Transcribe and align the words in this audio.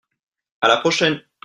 À 0.61 0.67
la 0.67 0.77
prochaine. 0.79 1.21